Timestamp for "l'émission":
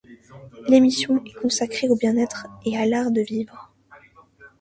0.67-1.23